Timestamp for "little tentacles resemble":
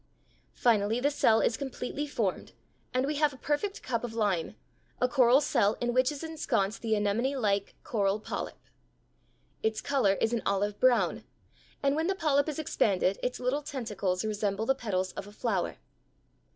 13.39-14.65